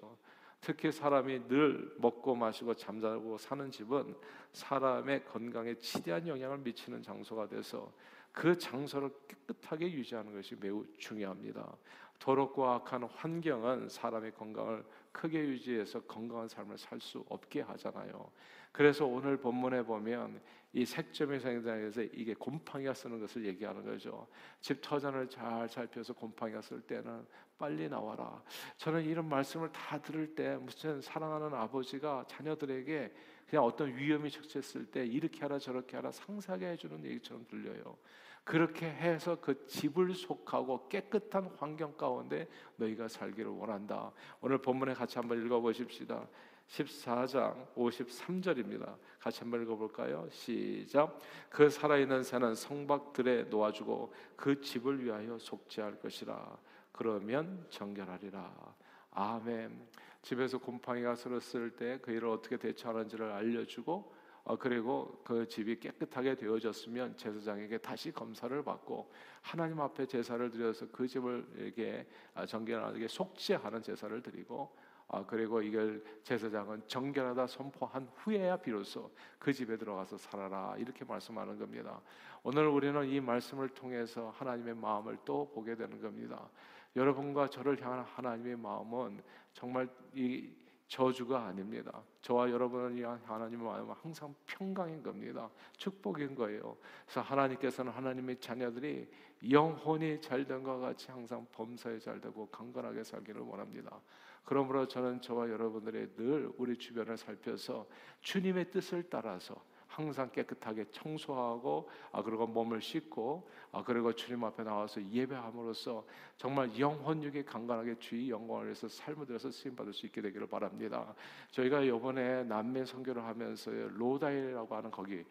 특히 0.66 0.92
사람이 0.92 1.48
늘 1.48 1.94
먹고 2.00 2.34
마시고 2.34 2.74
잠자고 2.74 3.38
사는 3.38 3.70
집은 3.70 4.16
사람의 4.52 5.26
건강에 5.26 5.76
치대한 5.76 6.28
영향을 6.28 6.58
미치는 6.58 7.04
장소가 7.04 7.48
돼서 7.48 7.94
그 8.32 8.58
장소를 8.58 9.12
깨끗하게 9.28 9.92
유지하는 9.92 10.34
것이 10.34 10.56
매우 10.56 10.84
중요합니다. 10.98 11.78
더럽고 12.20 12.68
악한 12.68 13.04
환경은 13.04 13.90
사람의 13.90 14.34
건강을 14.34 14.84
크게 15.12 15.40
유지해서 15.40 16.02
건강한 16.02 16.48
삶을 16.48 16.78
살 16.78 17.00
수 17.00 17.24
없게 17.30 17.62
하잖아요. 17.62 18.32
그래서 18.72 19.06
오늘 19.06 19.38
본문에 19.38 19.84
보면 19.84 20.42
이 20.74 20.86
색점의 20.86 21.40
생장에서 21.40 22.02
이게 22.02 22.34
곰팡이가 22.34 22.94
쓰는 22.94 23.22
것을 23.22 23.46
얘기하는 23.46 23.86
거죠. 23.86 24.28
집 24.60 24.82
터전을 24.82 25.30
잘 25.30 25.70
살펴서 25.70 26.14
곰팡이가 26.14 26.62
쓸 26.62 26.82
때는 26.82 27.26
빨리 27.58 27.88
나와라. 27.88 28.44
저는 28.76 29.06
이런 29.06 29.30
말씀을 29.30 29.72
다 29.72 30.02
들을 30.02 30.36
때 30.36 30.58
무슨 30.58 31.00
사랑하는 31.00 31.54
아버지가 31.54 32.26
자녀들에게 32.28 33.14
그냥 33.50 33.64
어떤 33.64 33.96
위험이 33.96 34.30
닥쳤을 34.30 34.86
때 34.88 35.06
이렇게 35.06 35.40
하라 35.42 35.60
저렇게 35.60 35.96
하라 35.96 36.12
상세하게 36.12 36.72
해주는 36.72 37.06
얘기처럼 37.06 37.46
들려요. 37.48 37.98
그렇게 38.46 38.86
해서 38.86 39.38
그 39.42 39.66
집을 39.66 40.14
속하고 40.14 40.88
깨끗한 40.88 41.52
환경 41.58 41.92
가운데 41.98 42.48
너희가 42.78 43.08
살기를 43.08 43.50
원한다. 43.50 44.12
오늘 44.40 44.60
본문에 44.60 44.94
같이 44.94 45.18
한번 45.18 45.44
읽어 45.44 45.60
보십시다. 45.60 46.28
14장 46.68 47.74
53절입니다. 47.76 48.96
같이 49.20 49.40
한번 49.42 49.64
읽어볼까요? 49.64 50.28
시작. 50.30 51.20
그 51.50 51.70
살아있는 51.70 52.24
새는 52.24 52.54
성박들에 52.54 53.46
놓아주고 53.46 54.14
그 54.36 54.62
집을 54.62 55.04
위하여 55.04 55.38
속죄할 55.40 56.00
것이라. 56.00 56.58
그러면 56.92 57.66
정결하리라. 57.70 58.76
아멘. 59.12 59.88
집에서 60.22 60.60
곰팡이가 60.60 61.16
슬었을 61.16 61.72
때 61.72 62.00
그 62.02 62.12
일을 62.12 62.30
어떻게 62.30 62.58
대처하는지를 62.58 63.32
알려주고 63.32 64.14
어, 64.46 64.56
그리고 64.56 65.22
그 65.24 65.48
집이 65.48 65.80
깨끗하게 65.80 66.36
되어졌으면 66.36 67.18
제사장에게 67.18 67.80
다시 67.80 68.12
검사를 68.12 68.64
받고 68.64 69.12
하나님 69.42 69.82
앞에 69.82 70.06
제사를 70.06 70.52
드려서 70.52 70.86
그 70.92 71.08
집을 71.08 71.46
이게 71.58 72.06
아, 72.36 72.46
정결하게 72.46 73.08
속죄하는 73.08 73.82
제사를 73.82 74.22
드리고 74.22 74.72
아, 75.08 75.26
그리고 75.26 75.64
이걸 75.64 76.04
제사장은 76.24 76.84
정결하다 76.88 77.48
선포한 77.48 78.08
후에야 78.18 78.58
비로소 78.58 79.12
그 79.40 79.52
집에 79.52 79.78
들어가서 79.78 80.18
살아라 80.18 80.76
이렇게 80.78 81.04
말씀하는 81.06 81.58
겁니다. 81.58 82.00
오늘 82.44 82.68
우리는 82.68 83.04
이 83.10 83.20
말씀을 83.20 83.70
통해서 83.70 84.30
하나님의 84.38 84.76
마음을 84.76 85.18
또 85.26 85.50
보게 85.56 85.76
되는 85.76 86.00
겁니다. 86.00 86.48
여러분과 86.96 87.48
저를 87.48 87.82
향한 87.82 88.02
하나님의 88.02 88.58
마음은 88.58 89.24
정말 89.54 89.90
이 90.14 90.52
저주가 90.88 91.48
아닙니다. 91.48 92.04
저와 92.22 92.50
위한 92.96 93.20
하나님의 93.26 93.66
마음은 93.66 93.96
항상 94.02 94.34
평강인 94.46 95.02
겁니다. 95.02 95.50
축복인 95.78 96.36
거예요. 96.36 96.78
그래서 97.06 97.22
하나님께서는 97.22 97.92
하나님의 97.92 98.40
자녀들이 98.40 99.10
영혼이 99.50 100.22
잘된 100.22 100.64
것 100.64 100.80
같이 100.80 101.12
항상 101.12 101.46
범사에 101.52 102.00
잘되고 102.00 102.48
강건하게 102.48 103.04
살기를 103.04 103.42
원합니다. 103.42 104.00
그러므로 104.44 104.88
저는 104.88 105.22
저와 105.22 105.50
여러분들이 105.50 106.16
늘 106.16 106.52
우리 106.58 106.78
주변을 106.78 107.18
살펴서 107.18 107.88
주님의 108.22 108.70
뜻을 108.70 109.10
따라서 109.10 109.56
항상 109.96 110.30
깨끗하게 110.30 110.86
청소하고 110.92 111.90
아 112.12 112.22
그리고 112.22 112.46
몸을 112.46 112.82
씻고 112.82 113.50
아 113.72 113.82
그리고 113.82 114.12
주님 114.12 114.44
앞에 114.44 114.64
나와서 114.64 115.02
예배함으로써 115.02 116.06
정말 116.36 116.78
영혼육에 116.78 117.46
강건하게 117.46 117.98
주의 118.00 118.30
영광을 118.30 118.66
위해서 118.66 118.90
삶을 118.90 119.26
들여서 119.26 119.52
쓰임 119.52 119.74
받을 119.74 119.94
수 119.94 120.06
있게 120.06 120.22
되기를 120.22 120.48
바랍니다. 120.48 121.16
저희가 121.52 121.80
이번에 121.80 122.44
남미 122.44 122.84
선교를 122.84 123.24
하면서 123.24 123.72
로다이라고 123.72 124.76
하는 124.76 124.92
거기 124.92 125.24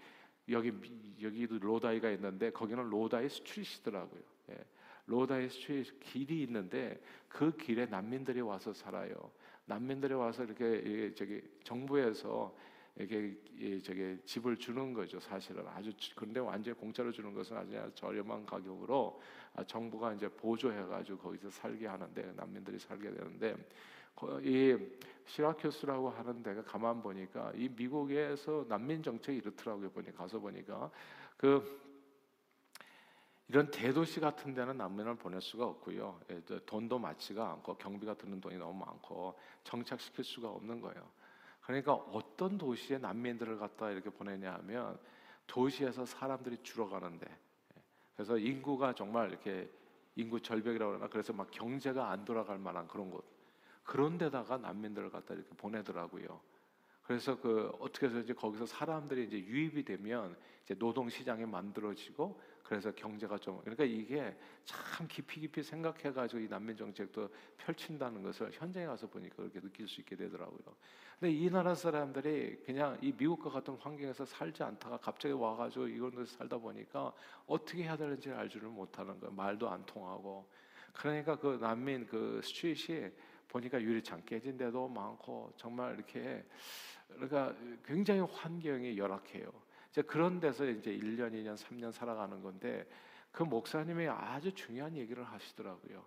여기 0.48 0.72
여기도 1.20 1.58
로다이가 1.58 2.10
있는데 2.12 2.50
거기는 2.50 2.88
로다이 2.88 3.28
street이더라고요. 3.28 4.22
예. 4.50 4.64
로다이 5.06 5.50
street 5.50 6.00
길이 6.00 6.42
있는데 6.44 7.02
그 7.28 7.54
길에 7.54 7.84
난민들이 7.84 8.40
와서 8.40 8.72
살아요. 8.72 9.30
난민들이 9.66 10.14
와서 10.14 10.42
이렇게 10.44 11.12
저기 11.14 11.42
정부에서 11.62 12.54
이렇게 12.96 13.36
이 13.58 13.82
저게 13.82 14.16
집을 14.24 14.56
주는 14.56 14.92
거죠. 14.92 15.18
사실은 15.18 15.66
아주 15.66 15.92
근데 16.14 16.38
완전히 16.38 16.76
공짜로 16.76 17.10
주는 17.10 17.34
것은 17.34 17.56
아주 17.56 17.90
저렴한 17.94 18.46
가격으로 18.46 19.20
아, 19.54 19.64
정부가 19.64 20.12
이제 20.14 20.28
보조해가지고 20.28 21.18
거기서 21.18 21.50
살게 21.50 21.86
하는데 21.86 22.32
난민들이 22.36 22.78
살게 22.78 23.10
되는데 23.10 23.56
이 24.42 24.78
시라큐스라고 25.26 26.10
하는 26.10 26.42
데가 26.42 26.62
가만 26.62 27.02
보니까 27.02 27.52
이 27.56 27.68
미국에서 27.68 28.64
난민 28.68 29.02
정책이 29.02 29.38
이렇더라고요. 29.38 29.90
보니 29.90 30.14
가서 30.14 30.38
보니까 30.38 30.90
그 31.36 31.82
이런 33.48 33.70
대도시 33.70 34.20
같은 34.20 34.54
데는 34.54 34.76
난민을 34.78 35.16
보낼 35.16 35.40
수가 35.40 35.66
없고요. 35.66 36.20
예, 36.30 36.40
돈도 36.64 36.98
많지가 36.98 37.52
않고 37.52 37.76
경비가 37.76 38.14
드는 38.14 38.40
돈이 38.40 38.56
너무 38.56 38.84
많고 38.84 39.38
정착시킬 39.64 40.24
수가 40.24 40.48
없는 40.48 40.80
거예요. 40.80 41.10
그러니까 41.64 41.94
어떤 41.94 42.58
도시에 42.58 42.98
난민들을 42.98 43.58
갖다 43.58 43.90
이렇게 43.90 44.10
보내냐 44.10 44.54
하면 44.54 44.98
도시에서 45.46 46.04
사람들이 46.04 46.58
줄어가는데 46.62 47.26
예, 47.28 47.82
그래서 48.14 48.38
인구가 48.38 48.94
정말 48.94 49.30
이렇게 49.30 49.70
인구 50.16 50.40
절벽이라고 50.40 50.92
그러나 50.92 51.08
그래서 51.08 51.32
막 51.32 51.50
경제가 51.50 52.10
안 52.10 52.24
돌아갈 52.24 52.58
만한 52.58 52.86
그런 52.86 53.10
곳 53.10 53.24
그런 53.82 54.18
데다가 54.18 54.56
난민들을 54.58 55.10
갖다 55.10 55.34
이렇게 55.34 55.50
보내더라고요. 55.56 56.40
그래서 57.02 57.38
그 57.38 57.70
어떻게 57.80 58.06
해서 58.06 58.18
이제 58.18 58.32
거기서 58.32 58.64
사람들이 58.64 59.24
이제 59.24 59.38
유입이 59.38 59.84
되면 59.84 60.36
이제 60.64 60.74
노동 60.74 61.10
시장이 61.10 61.44
만들어지고 61.44 62.40
그래서 62.64 62.90
경제가 62.92 63.38
좀 63.38 63.60
그러니까 63.60 63.84
이게 63.84 64.34
참 64.64 65.06
깊이 65.06 65.38
깊이 65.40 65.62
생각해 65.62 66.12
가지고 66.12 66.40
이 66.40 66.48
난민 66.48 66.76
정책도 66.76 67.28
펼친다는 67.58 68.22
것을 68.22 68.50
현장에 68.52 68.86
가서 68.86 69.06
보니까 69.06 69.36
그렇게 69.36 69.60
느낄 69.60 69.86
수 69.86 70.00
있게 70.00 70.16
되더라고요. 70.16 70.58
근데 71.20 71.32
이 71.32 71.50
나라 71.50 71.74
사람들이 71.74 72.56
그냥 72.64 72.98
이 73.02 73.12
미국과 73.16 73.50
같은 73.50 73.74
환경에서 73.74 74.24
살지 74.24 74.62
않다가 74.62 74.96
갑자기 74.96 75.34
와 75.34 75.54
가지고 75.56 75.86
이런 75.86 76.10
데서 76.12 76.24
살다 76.38 76.56
보니까 76.56 77.12
어떻게 77.46 77.82
해야 77.84 77.96
되는지 77.96 78.30
알 78.30 78.48
줄을 78.48 78.68
못하는 78.68 79.20
거예요. 79.20 79.32
말도 79.34 79.68
안 79.68 79.84
통하고. 79.84 80.48
그러니까 80.94 81.36
그 81.38 81.58
난민 81.60 82.06
그 82.06 82.40
스트릿이 82.42 83.10
보니까 83.48 83.80
유리창 83.80 84.22
깨진 84.24 84.56
데도 84.56 84.88
많고 84.88 85.52
정말 85.56 85.94
이렇게 85.94 86.42
그러니까 87.08 87.54
굉장히 87.84 88.20
환경이 88.20 88.96
열악해요. 88.96 89.52
이제 89.94 90.02
그런 90.02 90.40
데서 90.40 90.66
이제 90.66 90.90
1년, 90.90 91.30
2년, 91.30 91.56
3년 91.56 91.92
살아가는 91.92 92.42
건데 92.42 92.84
그 93.30 93.44
목사님이 93.44 94.08
아주 94.08 94.52
중요한 94.52 94.96
얘기를 94.96 95.22
하시더라고요. 95.22 96.04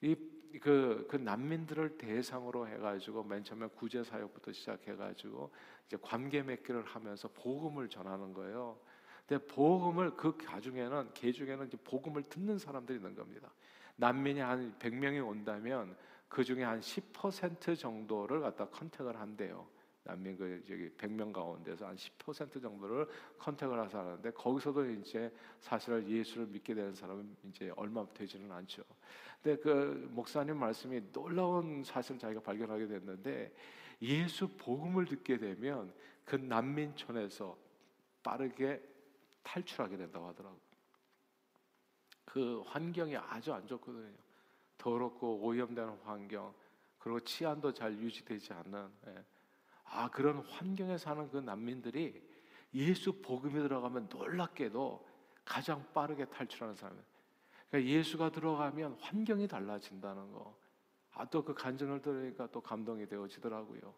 이그 0.00 1.06
그 1.10 1.16
난민들을 1.16 1.98
대상으로 1.98 2.66
해가지고 2.66 3.22
맨 3.24 3.44
처음에 3.44 3.66
구제 3.66 4.02
사역부터 4.02 4.50
시작해가지고 4.50 5.52
이제 5.86 5.98
관계 6.00 6.42
맺기를 6.42 6.84
하면서 6.86 7.28
복음을 7.28 7.90
전하는 7.90 8.32
거예요. 8.32 8.78
근데 9.26 9.44
복음을 9.44 10.16
그 10.16 10.34
가중에는 10.38 11.10
개 11.12 11.32
중에는 11.32 11.66
이제 11.66 11.76
복음을 11.84 12.22
듣는 12.22 12.58
사람들이 12.58 12.96
있는 12.96 13.14
겁니다. 13.14 13.52
난민이 13.96 14.40
한 14.40 14.74
100명이 14.78 15.26
온다면 15.26 15.94
그 16.28 16.42
중에 16.44 16.64
한 16.64 16.80
10% 16.80 17.78
정도를 17.78 18.40
갖다 18.40 18.66
컨택을 18.70 19.20
한대요. 19.20 19.68
난민 20.06 20.36
그 20.36 20.62
저기 20.66 20.88
100명 20.90 21.32
가운데서 21.32 21.86
한 21.86 21.96
10% 21.96 22.62
정도를 22.62 23.06
컨택을 23.38 23.84
해서 23.84 23.98
하는데 23.98 24.30
거기서도 24.30 24.88
이제 24.90 25.32
사실은 25.60 26.08
예수를 26.08 26.46
믿게 26.46 26.74
되는 26.74 26.94
사람은 26.94 27.36
이제 27.48 27.72
얼마 27.76 28.06
되지는 28.14 28.50
않죠. 28.50 28.82
근데 29.42 29.60
그 29.60 30.08
목사님 30.12 30.56
말씀이 30.58 31.12
놀라운 31.12 31.82
사실을 31.84 32.18
자기가 32.18 32.40
발견하게 32.40 32.86
됐는데 32.86 33.52
예수 34.02 34.48
복음을 34.48 35.04
듣게 35.06 35.38
되면 35.38 35.92
그 36.24 36.36
난민촌에서 36.36 37.56
빠르게 38.22 38.82
탈출하게 39.42 39.96
된다고 39.96 40.26
하더라고요. 40.28 40.60
그 42.24 42.62
환경이 42.66 43.16
아주 43.16 43.52
안 43.52 43.66
좋거든요. 43.66 44.12
더럽고 44.78 45.40
오염되는 45.40 45.98
환경, 46.04 46.52
그리고 46.98 47.20
치안도 47.20 47.72
잘 47.72 47.96
유지되지 47.96 48.52
않는 48.52 48.88
예. 49.06 49.24
아 49.90 50.08
그런 50.10 50.38
환경에 50.40 50.98
사는 50.98 51.28
그 51.30 51.38
난민들이 51.38 52.22
예수 52.74 53.20
복음이 53.22 53.54
들어가면 53.54 54.08
놀랍게도 54.10 55.06
가장 55.44 55.84
빠르게 55.92 56.24
탈출하는 56.26 56.74
사람. 56.74 57.00
그러니까 57.70 57.90
예수가 57.90 58.30
들어가면 58.30 58.98
환경이 59.00 59.48
달라진다는 59.48 60.32
거. 60.32 60.56
아 61.12 61.24
또 61.26 61.42
그 61.42 61.54
간증을 61.54 62.02
들으니까 62.02 62.46
또 62.52 62.60
감동이 62.60 63.06
되어지더라고요. 63.06 63.94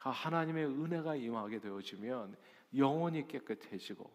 아, 0.00 0.10
하나님의 0.10 0.66
은혜가 0.66 1.16
임하게 1.16 1.60
되어지면 1.60 2.36
영혼이 2.76 3.28
깨끗해지고 3.28 4.10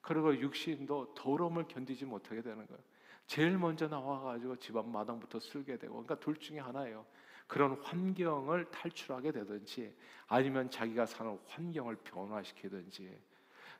그리고 0.00 0.34
육신도 0.38 1.14
더러움을 1.14 1.68
견디지 1.68 2.06
못하게 2.06 2.40
되는 2.42 2.66
거예요. 2.66 2.82
제일 3.26 3.58
먼저 3.58 3.86
나와가지고 3.86 4.56
집안 4.56 4.90
마당부터 4.90 5.38
쓸게 5.38 5.76
되고, 5.78 5.92
그러니까 5.92 6.18
둘 6.18 6.36
중에 6.36 6.58
하나예요. 6.58 7.04
그런 7.50 7.72
환경을 7.82 8.66
탈출하게 8.66 9.32
되든지 9.32 9.92
아니면 10.28 10.70
자기가 10.70 11.04
사는 11.04 11.36
환경을 11.48 11.96
변화시키든지 11.96 13.18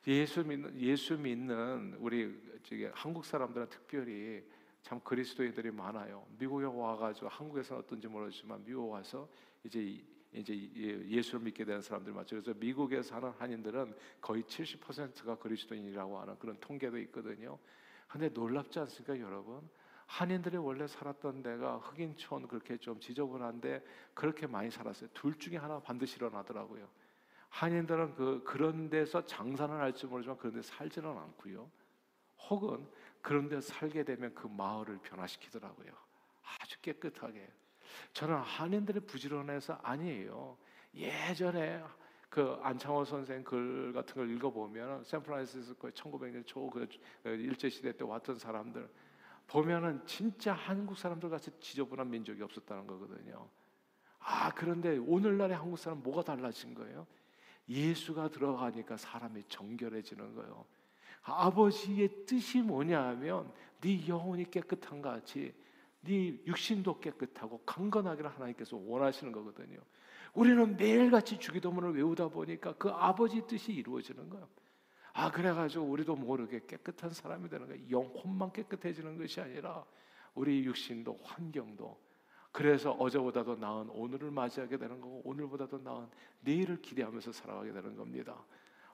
예수 0.09 0.45
믿는 0.45 0.77
예수 0.81 1.17
믿는 1.17 1.95
우리 2.01 2.37
저기 2.65 2.87
한국 2.87 3.25
사람들은 3.25 3.69
특별히 3.69 4.43
참 4.83 4.99
그리스도인들이 5.05 5.71
많아요. 5.71 6.27
미국에 6.37 6.65
와가지고 6.65 7.29
한국에서 7.29 7.77
어떤지 7.77 8.09
모르지만 8.09 8.61
미국 8.65 8.91
와서 8.91 9.29
이제 9.63 10.03
이제 10.33 10.53
예, 10.77 11.09
예수를 11.09 11.39
믿게 11.41 11.65
되는 11.65 11.81
사람들 11.81 12.13
맞죠. 12.13 12.43
그래서 12.43 12.53
미국에 12.59 13.01
사는 13.03 13.31
한인들은 13.31 13.95
거의 14.21 14.43
70%가 14.43 15.37
그리스도인이라고 15.37 16.19
하는 16.19 16.37
그런 16.41 16.59
통계도 16.59 16.99
있거든요. 16.99 17.57
근데 18.09 18.29
놀랍지 18.31 18.81
않습니까, 18.81 19.21
여러분? 19.21 19.61
한인들이 20.11 20.57
원래 20.57 20.89
살았던 20.89 21.41
데가 21.41 21.77
흑인촌 21.77 22.49
그렇게 22.49 22.77
좀 22.77 22.99
지저분한데 22.99 23.81
그렇게 24.13 24.49
많이 24.49 24.69
살았어요. 24.69 25.09
둘 25.15 25.39
중에 25.39 25.57
하나 25.57 25.79
반드시 25.79 26.17
일어나더라고요. 26.17 26.89
한인들은 27.49 28.17
그 28.17 28.43
그런 28.45 28.91
데서 28.91 29.25
장사는 29.25 29.73
할지 29.73 30.07
모르지만 30.07 30.37
그런 30.37 30.55
데 30.55 30.63
살지는 30.63 31.09
않고요. 31.09 31.71
혹은 32.49 32.89
그런 33.23 33.49
데 33.49 33.61
살게 33.61 34.03
되면 34.03 34.35
그 34.35 34.49
마을을 34.49 34.99
변화시키더라고요. 34.99 35.93
아주 36.59 36.81
깨끗하게. 36.81 37.49
저는 38.13 38.35
한인들의 38.35 39.03
부지런해서 39.07 39.79
아니에요. 39.81 40.59
예전에 40.93 41.85
그 42.29 42.59
안창호 42.63 43.05
선생 43.05 43.45
글 43.45 43.93
같은 43.93 44.15
걸 44.17 44.29
읽어보면 44.31 45.05
샌프란시스코 45.05 45.91
1900년 45.91 46.45
초 46.47 46.69
그 46.69 46.89
일제 47.25 47.69
시대 47.69 47.97
때 47.97 48.03
왔던 48.03 48.39
사람들 48.39 48.89
보면은 49.51 50.01
진짜 50.07 50.53
한국 50.53 50.97
사람들 50.97 51.29
같이 51.29 51.51
지저분한 51.59 52.09
민족이 52.09 52.41
없었다는 52.41 52.87
거거든요. 52.87 53.49
아, 54.21 54.53
그런데 54.55 54.97
오늘날의 54.97 55.57
한국 55.57 55.77
사람 55.77 56.03
뭐가 56.03 56.23
달라진 56.23 56.73
거예요? 56.73 57.05
예수가 57.69 58.29
들어가니까 58.29 58.97
사람이 58.97 59.43
정결해지는 59.49 60.35
거예요. 60.37 60.65
아버지의 61.23 62.27
뜻이 62.27 62.63
뭐냐 62.63 63.03
하면 63.09 63.53
네 63.81 64.07
영혼이 64.07 64.51
깨끗한 64.51 65.03
같이 65.03 65.53
네 66.03 66.39
육신도 66.47 67.01
깨끗하고 67.01 67.59
강건하기를 67.67 68.31
하나님께서 68.31 68.77
원하시는 68.77 69.33
거거든요. 69.33 69.81
우리는 70.33 70.77
매일같이 70.77 71.41
주기도문을 71.41 71.97
외우다 71.97 72.29
보니까 72.29 72.75
그 72.75 72.89
아버지 72.89 73.45
뜻이 73.49 73.73
이루어지는 73.73 74.31
거예요. 74.31 74.49
아 75.13 75.31
그래가지고 75.31 75.85
우리도 75.85 76.17
모르게 76.17 76.61
깨끗한 76.67 77.11
사람이 77.11 77.49
되는 77.49 77.67
거예요. 77.67 77.91
영혼만 77.91 78.53
깨끗해지는 78.53 79.19
것이 79.19 79.41
아니라 79.41 79.85
우리 80.35 80.65
육신도 80.65 81.21
환경도 81.23 81.99
그래서 82.53 82.93
어제보다도 82.93 83.57
나은 83.57 83.91
오늘을 83.91 84.31
맞이하게 84.31 84.77
되는 84.77 85.01
거고 85.01 85.23
오늘보다도 85.25 85.79
나은 85.79 86.09
내일을 86.41 86.81
기대하면서 86.83 87.33
살아가게 87.33 87.73
되는 87.73 87.97
겁니다. 87.97 88.45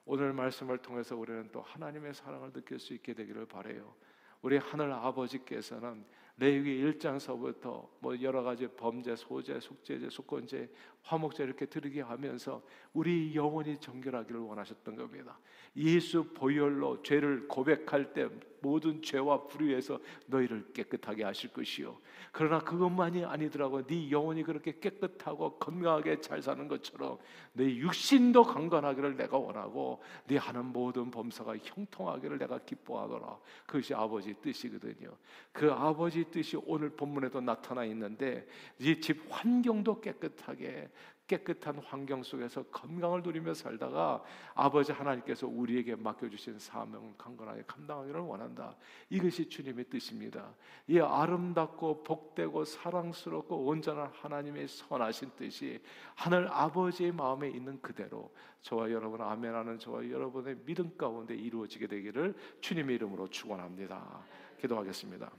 오늘 0.04 0.32
말씀을 0.32 0.78
통해서 0.78 1.16
우리는 1.16 1.48
또 1.52 1.62
하나님의 1.62 2.14
사랑을 2.14 2.52
느낄 2.52 2.78
수 2.78 2.94
있게 2.94 3.14
되기를 3.14 3.46
바래요. 3.46 3.94
우리 4.42 4.58
하늘 4.58 4.92
아버지께서는 4.92 6.04
레위기 6.36 6.84
1장서부터 6.84 7.88
뭐 8.00 8.20
여러 8.20 8.42
가지 8.42 8.68
범죄, 8.68 9.16
소죄, 9.16 9.58
속죄죄, 9.58 10.10
속건죄, 10.10 10.70
화목죄 11.06 11.44
이렇게 11.44 11.66
들으게 11.66 12.00
하면서 12.00 12.62
우리 12.92 13.34
영혼이 13.34 13.78
정결하기를 13.78 14.40
원하셨던 14.40 14.96
겁니다. 14.96 15.38
예수 15.76 16.24
보혈로 16.34 17.02
죄를 17.02 17.48
고백할 17.48 18.12
때 18.12 18.28
모든 18.62 19.00
죄와 19.02 19.46
불의에서 19.46 20.00
너희를 20.26 20.72
깨끗하게 20.72 21.22
하실 21.22 21.52
것이요. 21.52 21.96
그러나 22.32 22.58
그것만이 22.58 23.24
아니더라고. 23.24 23.86
네 23.86 24.10
영혼이 24.10 24.42
그렇게 24.42 24.80
깨끗하고 24.80 25.58
건강하게 25.58 26.20
잘 26.20 26.42
사는 26.42 26.66
것처럼 26.66 27.18
네 27.52 27.76
육신도 27.76 28.42
강건하기를 28.42 29.16
내가 29.16 29.36
원하고 29.38 30.02
네 30.26 30.36
하는 30.36 30.66
모든 30.66 31.10
범사가 31.10 31.56
형통하기를 31.62 32.38
내가 32.38 32.58
기뻐하더라. 32.58 33.38
그것이 33.66 33.94
아버지 33.94 34.34
뜻이거든요. 34.34 35.16
그 35.52 35.70
아버지 35.70 36.24
뜻이 36.24 36.56
오늘 36.66 36.90
본문에도 36.90 37.40
나타나 37.40 37.84
있는데 37.84 38.46
이 38.80 38.96
집 39.06 39.22
환경도 39.28 40.00
깨끗하게 40.00 40.88
깨끗한 41.26 41.78
환경 41.80 42.22
속에서 42.22 42.62
건강을 42.64 43.22
누리며 43.22 43.54
살다가 43.54 44.22
아버지 44.54 44.92
하나님께서 44.92 45.46
우리에게 45.46 45.96
맡겨주신 45.96 46.58
사명 46.58 47.14
강건하게 47.18 47.64
감당하기를 47.66 48.20
원한다. 48.20 48.76
이것이 49.10 49.48
주님의 49.48 49.86
뜻입니다. 49.86 50.54
이 50.86 51.00
아름답고 51.00 52.04
복되고 52.04 52.64
사랑스럽고 52.64 53.66
온전한 53.66 54.10
하나님의 54.12 54.68
선하신 54.68 55.32
뜻이 55.36 55.82
하늘 56.14 56.48
아버지의 56.48 57.12
마음에 57.12 57.48
있는 57.48 57.80
그대로 57.80 58.32
저와 58.62 58.90
여러분 58.90 59.20
아멘하는 59.20 59.78
저와 59.78 60.08
여러분의 60.08 60.56
믿음 60.64 60.96
가운데 60.96 61.34
이루어지게 61.34 61.88
되기를 61.88 62.34
주님의 62.60 62.96
이름으로 62.96 63.28
축원합니다. 63.28 64.24
기도하겠습니다. 64.60 65.30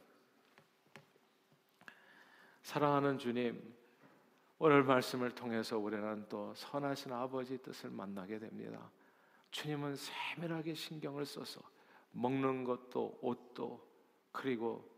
사랑하는 2.61 3.17
주님, 3.17 3.76
오늘 4.59 4.83
말씀을 4.83 5.35
통해서 5.35 5.77
우리는 5.77 6.25
또 6.27 6.53
선하신 6.55 7.13
아버지 7.13 7.57
뜻을 7.59 7.91
만나게 7.91 8.39
됩니다. 8.39 8.89
주님은 9.51 9.95
세밀하게 9.95 10.73
신경을 10.73 11.25
써서 11.25 11.61
먹는 12.11 12.63
것도 12.63 13.19
옷도 13.21 13.87
그리고 14.31 14.89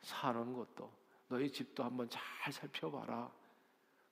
사는 0.00 0.52
것도 0.52 0.92
너희 1.28 1.50
집도 1.50 1.82
한번 1.82 2.08
잘 2.08 2.52
살펴봐라. 2.52 3.32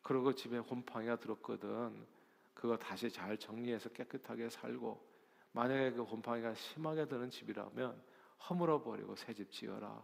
그리고 0.03 0.33
집에 0.33 0.59
곰팡이가 0.59 1.17
들었거든. 1.17 2.07
그거 2.53 2.77
다시 2.77 3.09
잘 3.11 3.39
정리해서 3.39 3.89
깨끗하게 3.91 4.51
살고 4.51 5.09
만약에 5.53 5.93
그 5.93 6.05
곰팡이가 6.05 6.55
심하게 6.55 7.07
드는 7.07 7.31
집이라면 7.31 8.03
허물어 8.49 8.83
버리고 8.83 9.15
새 9.15 9.33
집 9.35 9.51
지어라. 9.53 10.03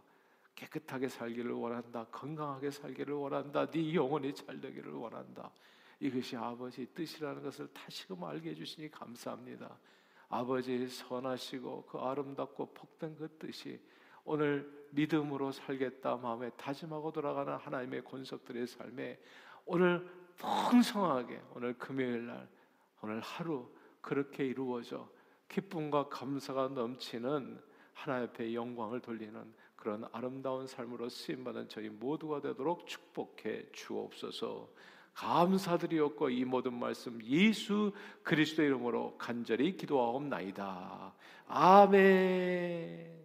깨끗하게 0.57 1.07
살기를 1.07 1.51
원한다. 1.51 2.05
건강하게 2.11 2.71
살기를 2.71 3.13
원한다. 3.13 3.69
네 3.69 3.93
영혼이 3.93 4.33
잘 4.33 4.59
되기를 4.59 4.91
원한다. 4.91 5.51
이것이 5.99 6.35
아버지 6.35 6.85
뜻이라는 6.87 7.43
것을 7.43 7.67
다시금 7.73 8.23
알게 8.23 8.49
해주시니 8.49 8.89
감사합니다. 8.89 9.77
아버지 10.29 10.87
선하시고 10.87 11.85
그 11.85 11.97
아름답고 11.99 12.73
복된 12.73 13.15
그 13.15 13.29
뜻이 13.37 13.79
오늘 14.25 14.87
믿음으로 14.91 15.51
살겠다 15.51 16.17
마음에 16.17 16.49
다짐하고 16.51 17.11
돌아가는 17.11 17.55
하나님의 17.55 18.03
권속들의 18.03 18.67
삶에 18.67 19.19
오늘 19.65 20.09
풍성하게 20.37 21.41
오늘 21.55 21.77
금요일 21.77 22.27
날 22.27 22.47
오늘 23.01 23.21
하루 23.21 23.69
그렇게 24.01 24.45
이루어져 24.45 25.07
기쁨과 25.49 26.09
감사가 26.09 26.69
넘치는 26.69 27.61
하나님 27.93 28.29
앞에 28.29 28.53
영광을 28.53 28.99
돌리는 28.99 29.53
그런 29.77 30.05
아름다운 30.11 30.67
삶으로 30.67 31.07
쓰임 31.07 31.43
받은 31.45 31.69
저희 31.69 31.87
모두가 31.87 32.41
되도록 32.41 32.85
축복해 32.87 33.71
주옵소서. 33.71 34.67
감사드리옵고 35.13 36.29
이 36.29 36.45
모든 36.45 36.73
말씀 36.77 37.19
예수 37.23 37.91
그리스도 38.21 38.61
이름으로 38.63 39.17
간절히 39.17 39.77
기도하옵나이다. 39.77 41.13
아멘. 41.47 43.16